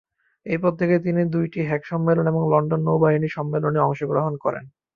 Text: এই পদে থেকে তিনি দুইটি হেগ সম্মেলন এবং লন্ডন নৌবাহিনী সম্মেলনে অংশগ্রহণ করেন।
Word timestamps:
এই 0.45 0.57
পদে 0.57 0.77
থেকে 0.79 0.95
তিনি 1.05 1.21
দুইটি 1.33 1.59
হেগ 1.69 1.81
সম্মেলন 1.91 2.25
এবং 2.27 2.41
লন্ডন 2.51 2.81
নৌবাহিনী 2.87 3.29
সম্মেলনে 3.37 3.79
অংশগ্রহণ 3.81 4.33
করেন। 4.43 4.65